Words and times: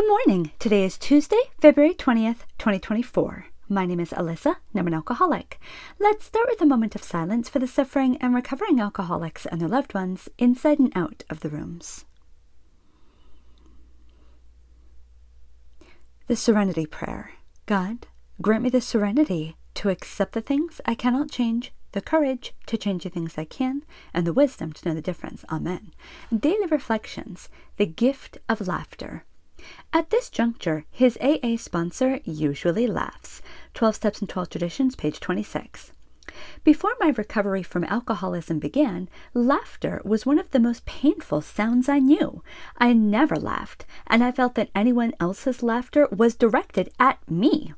Good 0.00 0.08
morning. 0.08 0.52
Today 0.58 0.84
is 0.84 0.96
Tuesday, 0.96 1.42
February 1.58 1.92
20th, 1.92 2.46
2024. 2.56 3.48
My 3.68 3.84
name 3.84 4.00
is 4.00 4.12
Alyssa, 4.12 4.56
and 4.72 4.80
I'm 4.80 4.86
an 4.86 4.94
alcoholic. 4.94 5.60
Let's 5.98 6.24
start 6.24 6.48
with 6.48 6.62
a 6.62 6.66
moment 6.66 6.94
of 6.94 7.02
silence 7.02 7.50
for 7.50 7.58
the 7.58 7.66
suffering 7.66 8.16
and 8.16 8.34
recovering 8.34 8.80
alcoholics 8.80 9.44
and 9.44 9.60
their 9.60 9.68
loved 9.68 9.92
ones 9.92 10.30
inside 10.38 10.78
and 10.78 10.90
out 10.96 11.24
of 11.28 11.40
the 11.40 11.50
rooms. 11.50 12.06
The 16.28 16.36
Serenity 16.36 16.86
Prayer 16.86 17.32
God, 17.66 18.06
grant 18.40 18.62
me 18.62 18.70
the 18.70 18.80
serenity 18.80 19.58
to 19.74 19.90
accept 19.90 20.32
the 20.32 20.40
things 20.40 20.80
I 20.86 20.94
cannot 20.94 21.30
change, 21.30 21.72
the 21.92 22.00
courage 22.00 22.54
to 22.68 22.78
change 22.78 23.04
the 23.04 23.10
things 23.10 23.36
I 23.36 23.44
can, 23.44 23.82
and 24.14 24.26
the 24.26 24.32
wisdom 24.32 24.72
to 24.72 24.88
know 24.88 24.94
the 24.94 25.02
difference. 25.02 25.44
Amen. 25.50 25.92
Daily 26.34 26.68
Reflections 26.68 27.50
The 27.76 27.84
Gift 27.84 28.38
of 28.48 28.66
Laughter. 28.66 29.26
At 29.92 30.10
this 30.10 30.30
juncture, 30.30 30.84
his 30.90 31.18
AA 31.20 31.56
sponsor 31.56 32.20
usually 32.24 32.86
laughs. 32.86 33.42
12 33.74 33.96
Steps 33.96 34.20
and 34.20 34.28
12 34.28 34.50
Traditions, 34.50 34.96
page 34.96 35.20
26. 35.20 35.92
Before 36.62 36.92
my 37.00 37.08
recovery 37.08 37.62
from 37.62 37.84
alcoholism 37.84 38.58
began, 38.58 39.08
laughter 39.34 40.00
was 40.04 40.26
one 40.26 40.38
of 40.38 40.50
the 40.50 40.60
most 40.60 40.84
painful 40.86 41.40
sounds 41.40 41.88
I 41.88 41.98
knew. 41.98 42.42
I 42.78 42.92
never 42.92 43.36
laughed, 43.36 43.86
and 44.06 44.22
I 44.22 44.30
felt 44.30 44.54
that 44.54 44.70
anyone 44.74 45.12
else's 45.18 45.62
laughter 45.62 46.06
was 46.10 46.36
directed 46.36 46.90
at 47.00 47.18
me. 47.28 47.74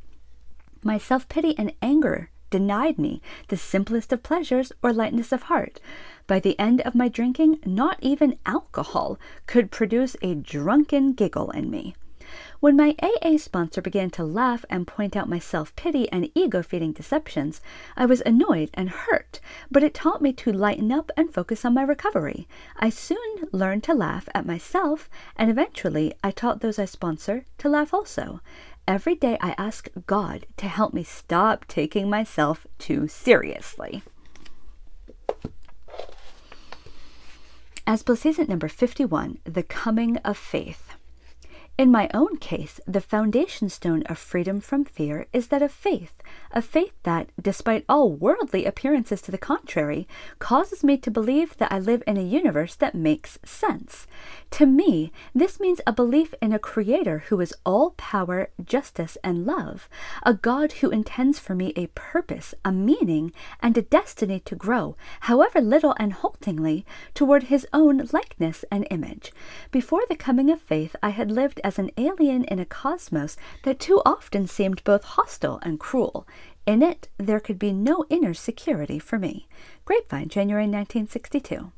My 0.82 0.98
self 0.98 1.28
pity 1.28 1.56
and 1.56 1.72
anger 1.80 2.30
denied 2.52 2.98
me 2.98 3.20
the 3.48 3.56
simplest 3.56 4.12
of 4.12 4.22
pleasures 4.22 4.70
or 4.80 4.92
lightness 4.92 5.32
of 5.32 5.44
heart. 5.44 5.80
By 6.28 6.38
the 6.38 6.56
end 6.60 6.80
of 6.82 6.94
my 6.94 7.08
drinking, 7.08 7.58
not 7.66 7.98
even 8.00 8.38
alcohol 8.46 9.18
could 9.46 9.72
produce 9.72 10.14
a 10.22 10.36
drunken 10.36 11.14
giggle 11.14 11.50
in 11.50 11.68
me. 11.68 11.96
When 12.60 12.76
my 12.76 12.94
AA 13.02 13.36
sponsor 13.38 13.82
began 13.82 14.08
to 14.10 14.24
laugh 14.24 14.64
and 14.70 14.86
point 14.86 15.16
out 15.16 15.28
my 15.28 15.38
self 15.38 15.74
pity 15.74 16.08
and 16.12 16.30
ego 16.34 16.62
feeding 16.62 16.92
deceptions, 16.92 17.60
I 17.96 18.06
was 18.06 18.22
annoyed 18.24 18.70
and 18.72 18.88
hurt, 18.88 19.40
but 19.70 19.82
it 19.82 19.92
taught 19.94 20.22
me 20.22 20.32
to 20.34 20.52
lighten 20.52 20.92
up 20.92 21.10
and 21.16 21.34
focus 21.34 21.64
on 21.64 21.74
my 21.74 21.82
recovery. 21.82 22.46
I 22.76 22.88
soon 22.88 23.48
learned 23.50 23.82
to 23.84 23.94
laugh 23.94 24.28
at 24.34 24.46
myself, 24.46 25.10
and 25.36 25.50
eventually 25.50 26.14
I 26.22 26.30
taught 26.30 26.60
those 26.60 26.78
I 26.78 26.84
sponsor 26.84 27.44
to 27.58 27.68
laugh 27.68 27.92
also. 27.92 28.40
Every 28.88 29.14
day 29.14 29.38
I 29.40 29.54
ask 29.56 29.88
God 30.06 30.46
to 30.56 30.66
help 30.66 30.92
me 30.92 31.04
stop 31.04 31.66
taking 31.66 32.10
myself 32.10 32.66
too 32.78 33.06
seriously. 33.06 34.02
As 37.86 38.02
Bill 38.02 38.16
Sees 38.16 38.38
It 38.38 38.48
number 38.48 38.68
51, 38.68 39.38
The 39.44 39.62
Coming 39.62 40.16
of 40.18 40.36
Faith. 40.36 40.94
In 41.82 41.90
my 41.90 42.08
own 42.14 42.36
case, 42.36 42.78
the 42.86 43.00
foundation 43.00 43.68
stone 43.68 44.04
of 44.04 44.16
freedom 44.16 44.60
from 44.60 44.84
fear 44.84 45.26
is 45.32 45.48
that 45.48 45.62
of 45.62 45.72
faith, 45.72 46.22
a 46.52 46.62
faith 46.62 46.92
that, 47.02 47.30
despite 47.40 47.84
all 47.88 48.12
worldly 48.12 48.64
appearances 48.66 49.20
to 49.22 49.32
the 49.32 49.36
contrary, 49.36 50.06
causes 50.38 50.84
me 50.84 50.96
to 50.98 51.10
believe 51.10 51.56
that 51.56 51.72
I 51.72 51.80
live 51.80 52.04
in 52.06 52.16
a 52.16 52.22
universe 52.22 52.76
that 52.76 52.94
makes 52.94 53.40
sense. 53.44 54.06
To 54.52 54.64
me, 54.64 55.10
this 55.34 55.58
means 55.58 55.80
a 55.84 55.92
belief 55.92 56.34
in 56.40 56.52
a 56.52 56.58
creator 56.60 57.24
who 57.26 57.40
is 57.40 57.54
all 57.66 57.94
power, 57.96 58.50
justice, 58.64 59.18
and 59.24 59.44
love, 59.44 59.88
a 60.22 60.34
God 60.34 60.72
who 60.74 60.90
intends 60.90 61.40
for 61.40 61.56
me 61.56 61.72
a 61.74 61.88
purpose, 61.88 62.54
a 62.64 62.70
meaning, 62.70 63.32
and 63.58 63.76
a 63.76 63.82
destiny 63.82 64.38
to 64.44 64.54
grow, 64.54 64.94
however 65.20 65.60
little 65.60 65.96
and 65.98 66.12
haltingly, 66.12 66.86
toward 67.12 67.44
his 67.44 67.66
own 67.72 68.08
likeness 68.12 68.64
and 68.70 68.86
image. 68.88 69.32
Before 69.72 70.02
the 70.08 70.14
coming 70.14 70.48
of 70.48 70.60
faith, 70.60 70.94
I 71.02 71.08
had 71.08 71.32
lived 71.32 71.60
as 71.72 71.78
an 71.78 71.90
alien 71.96 72.44
in 72.44 72.58
a 72.58 72.66
cosmos 72.66 73.34
that 73.62 73.80
too 73.80 74.02
often 74.04 74.46
seemed 74.46 74.84
both 74.84 75.04
hostile 75.04 75.58
and 75.62 75.80
cruel. 75.80 76.28
In 76.66 76.82
it, 76.82 77.08
there 77.16 77.40
could 77.40 77.58
be 77.58 77.72
no 77.72 78.04
inner 78.10 78.34
security 78.34 78.98
for 78.98 79.18
me. 79.18 79.48
Grapevine, 79.86 80.28
January 80.28 80.64
1962. 80.64 81.72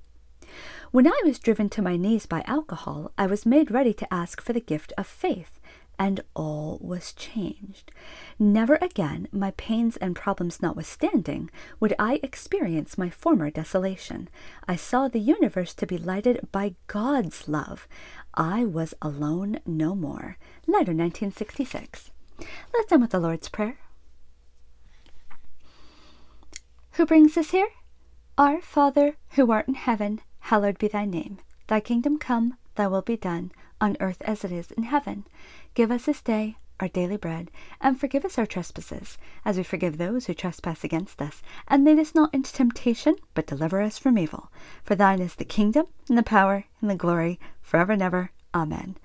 When 0.90 1.06
I 1.06 1.20
was 1.24 1.38
driven 1.38 1.68
to 1.70 1.82
my 1.82 1.96
knees 1.96 2.26
by 2.26 2.42
alcohol, 2.44 3.12
I 3.16 3.28
was 3.28 3.46
made 3.46 3.70
ready 3.70 3.94
to 3.94 4.12
ask 4.12 4.40
for 4.40 4.52
the 4.52 4.60
gift 4.60 4.92
of 4.98 5.06
faith 5.06 5.60
and 5.98 6.20
all 6.34 6.78
was 6.80 7.12
changed. 7.12 7.90
Never 8.38 8.76
again, 8.80 9.28
my 9.32 9.52
pains 9.52 9.96
and 9.96 10.16
problems 10.16 10.60
notwithstanding, 10.60 11.50
would 11.80 11.94
I 11.98 12.20
experience 12.22 12.98
my 12.98 13.10
former 13.10 13.50
desolation. 13.50 14.28
I 14.66 14.76
saw 14.76 15.08
the 15.08 15.20
universe 15.20 15.74
to 15.74 15.86
be 15.86 15.98
lighted 15.98 16.48
by 16.52 16.74
God's 16.86 17.48
love. 17.48 17.86
I 18.34 18.64
was 18.64 18.94
alone 19.00 19.60
no 19.66 19.94
more. 19.94 20.36
Letter 20.66 20.92
1966. 20.92 22.10
Let's 22.72 22.92
end 22.92 23.02
with 23.02 23.10
the 23.10 23.20
Lord's 23.20 23.48
Prayer. 23.48 23.78
Who 26.92 27.06
brings 27.06 27.36
us 27.36 27.50
here? 27.50 27.68
Our 28.38 28.60
Father, 28.60 29.16
who 29.30 29.50
art 29.50 29.68
in 29.68 29.74
heaven, 29.74 30.20
hallowed 30.40 30.78
be 30.78 30.88
thy 30.88 31.04
name. 31.04 31.38
Thy 31.66 31.80
kingdom 31.80 32.18
come, 32.18 32.56
thy 32.74 32.86
will 32.86 33.02
be 33.02 33.16
done, 33.16 33.52
on 33.80 33.96
earth 34.00 34.22
as 34.22 34.44
it 34.44 34.52
is 34.52 34.70
in 34.72 34.84
heaven. 34.84 35.26
Give 35.74 35.90
us 35.90 36.04
this 36.04 36.22
day 36.22 36.56
our 36.80 36.88
daily 36.88 37.16
bread, 37.16 37.50
and 37.80 37.98
forgive 37.98 38.24
us 38.24 38.38
our 38.38 38.46
trespasses, 38.46 39.16
as 39.44 39.56
we 39.56 39.62
forgive 39.62 39.96
those 39.96 40.26
who 40.26 40.34
trespass 40.34 40.82
against 40.82 41.22
us. 41.22 41.42
And 41.68 41.84
lead 41.84 41.98
us 41.98 42.14
not 42.14 42.34
into 42.34 42.52
temptation, 42.52 43.16
but 43.32 43.46
deliver 43.46 43.80
us 43.80 43.98
from 43.98 44.18
evil. 44.18 44.50
For 44.82 44.94
thine 44.94 45.20
is 45.20 45.36
the 45.36 45.44
kingdom, 45.44 45.86
and 46.08 46.18
the 46.18 46.22
power, 46.22 46.64
and 46.80 46.90
the 46.90 46.96
glory, 46.96 47.38
forever 47.60 47.92
and 47.92 48.02
ever. 48.02 48.30
Amen. 48.54 48.96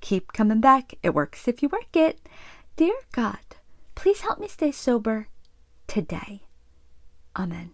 Keep 0.00 0.32
coming 0.32 0.60
back. 0.60 0.94
It 1.02 1.14
works 1.14 1.46
if 1.46 1.62
you 1.62 1.68
work 1.68 1.94
it. 1.94 2.20
Dear 2.76 2.94
God, 3.12 3.38
please 3.94 4.20
help 4.22 4.38
me 4.40 4.48
stay 4.48 4.72
sober 4.72 5.28
today. 5.86 6.44
Amen. 7.36 7.72